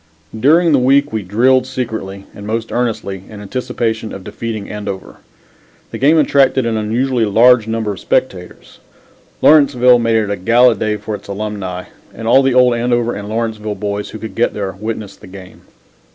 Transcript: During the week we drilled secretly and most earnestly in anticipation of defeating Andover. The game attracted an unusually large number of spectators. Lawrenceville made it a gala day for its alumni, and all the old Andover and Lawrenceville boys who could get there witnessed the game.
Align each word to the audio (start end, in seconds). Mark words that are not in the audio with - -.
During 0.39 0.71
the 0.71 0.79
week 0.79 1.13
we 1.13 1.21
drilled 1.21 1.67
secretly 1.67 2.25
and 2.33 2.47
most 2.47 2.71
earnestly 2.71 3.21
in 3.29 3.39
anticipation 3.39 4.11
of 4.11 4.23
defeating 4.23 4.67
Andover. 4.67 5.17
The 5.91 5.99
game 5.99 6.17
attracted 6.17 6.65
an 6.65 6.75
unusually 6.75 7.25
large 7.25 7.67
number 7.67 7.91
of 7.91 7.99
spectators. 7.99 8.79
Lawrenceville 9.43 9.99
made 9.99 10.15
it 10.15 10.31
a 10.31 10.37
gala 10.37 10.73
day 10.73 10.97
for 10.97 11.13
its 11.13 11.27
alumni, 11.27 11.83
and 12.15 12.27
all 12.27 12.41
the 12.41 12.55
old 12.55 12.73
Andover 12.73 13.13
and 13.13 13.29
Lawrenceville 13.29 13.75
boys 13.75 14.09
who 14.09 14.17
could 14.17 14.33
get 14.33 14.55
there 14.55 14.71
witnessed 14.71 15.21
the 15.21 15.27
game. 15.27 15.61